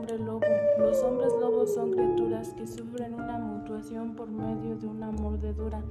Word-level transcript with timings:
Los 0.00 1.02
hombres 1.02 1.30
lobos 1.38 1.74
son 1.74 1.92
criaturas 1.92 2.54
que 2.54 2.66
sufren 2.66 3.12
una 3.12 3.38
mutuación 3.38 4.14
por 4.14 4.30
medio 4.30 4.74
de 4.76 4.86
una 4.86 5.10
mordedura. 5.10 5.82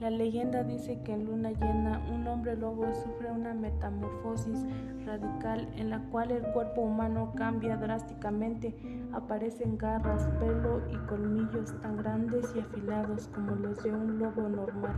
La 0.00 0.10
leyenda 0.10 0.64
dice 0.64 1.00
que 1.04 1.12
en 1.12 1.24
luna 1.24 1.52
llena 1.52 2.02
un 2.12 2.26
hombre 2.26 2.56
lobo 2.56 2.84
sufre 2.92 3.30
una 3.30 3.54
metamorfosis 3.54 4.66
radical 5.06 5.68
en 5.76 5.90
la 5.90 6.00
cual 6.10 6.32
el 6.32 6.42
cuerpo 6.52 6.82
humano 6.82 7.32
cambia 7.36 7.76
drásticamente. 7.76 8.74
Aparecen 9.12 9.78
garras, 9.78 10.26
pelo 10.40 10.82
y 10.90 10.96
colmillos 11.06 11.80
tan 11.80 11.96
grandes 11.96 12.52
y 12.56 12.60
afilados 12.60 13.28
como 13.28 13.54
los 13.54 13.80
de 13.84 13.92
un 13.92 14.18
lobo 14.18 14.48
normal. 14.48 14.96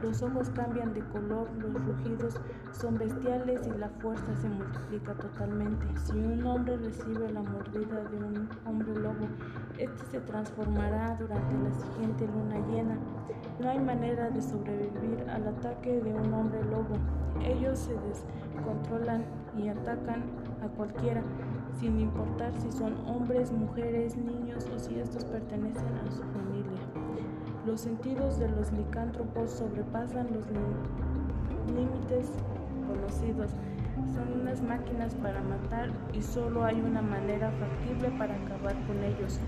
Los 0.00 0.22
ojos 0.22 0.48
cambian 0.50 0.94
de 0.94 1.00
color, 1.08 1.50
los 1.58 1.74
rugidos 1.84 2.40
son 2.70 2.98
bestiales 2.98 3.66
y 3.66 3.78
la 3.78 3.88
fuerza 3.88 4.36
se 4.36 4.48
multiplica 4.48 5.14
totalmente. 5.14 5.86
Si 6.04 6.12
un 6.12 6.46
hombre 6.46 6.76
recibe 6.76 7.32
la 7.32 7.42
mordida 7.42 8.04
de 8.04 8.16
un 8.18 8.48
hombre 8.64 8.94
lobo, 8.94 9.26
este 9.78 10.06
se 10.06 10.20
transformará 10.20 11.16
durante 11.18 11.54
la 11.58 11.72
siguiente 11.72 12.26
luna 12.28 12.58
llena. 12.68 12.98
No 13.58 13.70
hay 13.70 13.78
manera 13.78 14.28
de 14.28 14.42
sobrevivir 14.46 15.28
al 15.28 15.48
ataque 15.48 16.00
de 16.00 16.14
un 16.14 16.32
hombre 16.32 16.62
lobo. 16.64 16.96
Ellos 17.44 17.78
se 17.78 17.94
descontrolan 17.94 19.24
y 19.56 19.68
atacan 19.68 20.24
a 20.62 20.68
cualquiera, 20.68 21.22
sin 21.78 22.00
importar 22.00 22.52
si 22.60 22.70
son 22.70 22.94
hombres, 23.06 23.52
mujeres, 23.52 24.16
niños 24.16 24.66
o 24.74 24.78
si 24.78 24.98
estos 24.98 25.24
pertenecen 25.24 25.94
a 26.06 26.10
su 26.10 26.22
familia. 26.22 26.80
Los 27.66 27.80
sentidos 27.80 28.38
de 28.38 28.48
los 28.48 28.72
licántropos 28.72 29.50
sobrepasan 29.50 30.28
los 30.32 30.46
límites 31.74 32.30
conocidos. 32.86 33.50
Son 34.14 34.40
unas 34.40 34.62
máquinas 34.62 35.14
para 35.16 35.40
matar 35.42 35.90
y 36.12 36.22
solo 36.22 36.64
hay 36.64 36.80
una 36.80 37.02
manera 37.02 37.50
factible 37.52 38.10
para 38.18 38.34
acabar 38.36 38.74
con 38.86 39.02
ellos 39.02 39.40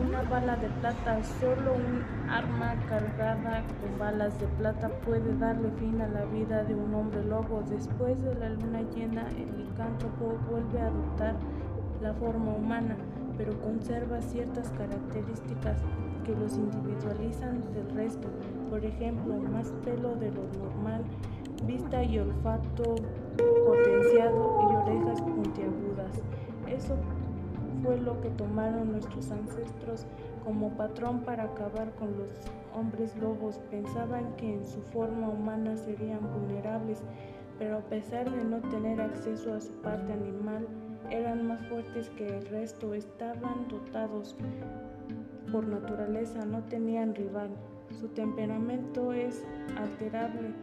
una 0.00 0.22
bala 0.22 0.56
de 0.56 0.68
plata. 0.80 1.22
Solo 1.40 1.74
un 1.74 2.28
arma 2.28 2.74
cargada 2.88 3.62
con 3.80 3.98
balas 3.98 4.38
de 4.40 4.46
plata 4.58 4.88
puede 5.04 5.36
darle 5.38 5.70
fin 5.78 6.00
a 6.00 6.08
la 6.08 6.24
vida 6.26 6.64
de 6.64 6.74
un 6.74 6.94
hombre 6.94 7.24
lobo. 7.24 7.62
Después 7.68 8.20
de 8.22 8.34
la 8.34 8.50
luna 8.50 8.82
llena, 8.94 9.28
el 9.30 9.64
licántropo 9.64 10.38
vuelve 10.50 10.80
a 10.80 10.86
adoptar 10.86 11.36
la 12.00 12.12
forma 12.14 12.52
humana, 12.52 12.96
pero 13.36 13.58
conserva 13.60 14.20
ciertas 14.20 14.70
características 14.70 15.80
que 16.24 16.34
los 16.34 16.56
individualizan 16.56 17.60
del 17.72 17.90
resto. 17.94 18.28
Por 18.70 18.84
ejemplo, 18.84 19.36
más 19.52 19.72
pelo 19.84 20.14
de 20.16 20.30
lo 20.30 20.42
normal, 20.58 21.04
vista 21.66 22.02
y 22.02 22.18
olfato 22.18 22.96
potenciado 23.66 24.60
y 24.62 24.74
orejas 24.74 25.20
puntiagudas. 25.22 26.22
Eso 26.66 26.96
fue 27.84 27.98
lo 27.98 28.18
que 28.22 28.30
tomaron 28.30 28.92
nuestros 28.92 29.30
ancestros 29.30 30.06
como 30.42 30.70
patrón 30.70 31.20
para 31.20 31.44
acabar 31.44 31.92
con 31.96 32.16
los 32.16 32.30
hombres 32.74 33.14
lobos. 33.16 33.60
Pensaban 33.70 34.34
que 34.36 34.54
en 34.54 34.64
su 34.64 34.80
forma 34.80 35.28
humana 35.28 35.76
serían 35.76 36.20
vulnerables, 36.32 37.02
pero 37.58 37.78
a 37.78 37.82
pesar 37.82 38.30
de 38.30 38.42
no 38.42 38.60
tener 38.70 39.00
acceso 39.00 39.52
a 39.52 39.60
su 39.60 39.72
parte 39.82 40.12
animal, 40.12 40.66
eran 41.10 41.46
más 41.46 41.66
fuertes 41.68 42.08
que 42.10 42.26
el 42.26 42.46
resto, 42.46 42.94
estaban 42.94 43.68
dotados 43.68 44.34
por 45.52 45.66
naturaleza, 45.66 46.44
no 46.46 46.62
tenían 46.64 47.14
rival. 47.14 47.50
Su 48.00 48.08
temperamento 48.08 49.12
es 49.12 49.44
alterable, 49.76 50.54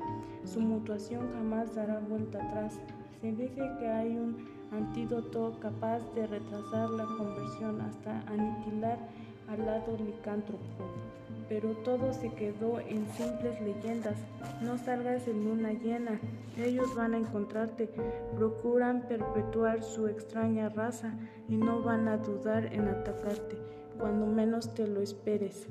su 0.44 0.60
mutuación 0.60 1.32
jamás 1.34 1.76
dará 1.76 2.00
vuelta 2.00 2.44
atrás. 2.44 2.80
Se 3.22 3.32
dice 3.32 3.62
que 3.80 3.88
hay 3.88 4.18
un 4.18 4.61
antídoto 4.72 5.54
capaz 5.60 6.00
de 6.16 6.28
retrasar 6.28 6.90
la 6.90 7.06
conversión 7.06 7.82
hasta 7.82 8.22
aniquilar 8.22 8.98
al 9.50 9.66
lado 9.66 9.98
licántropo. 9.98 10.64
Pero 11.50 11.72
todo 11.84 12.14
se 12.14 12.30
quedó 12.30 12.80
en 12.80 13.06
simples 13.12 13.60
leyendas. 13.62 14.16
No 14.62 14.78
salgas 14.78 15.28
en 15.28 15.44
luna 15.44 15.74
llena, 15.74 16.20
ellos 16.58 16.96
van 16.96 17.14
a 17.14 17.18
encontrarte. 17.18 17.90
Procuran 18.38 19.02
perpetuar 19.08 19.84
su 19.84 20.08
extraña 20.08 20.70
raza 20.70 21.14
y 21.50 21.58
no 21.58 21.82
van 21.82 22.08
a 22.08 22.18
dudar 22.18 22.74
en 22.74 22.88
atacarte 22.88 23.58
cuando 24.00 24.26
menos 24.26 24.74
te 24.74 24.88
lo 24.88 25.02
esperes. 25.02 25.68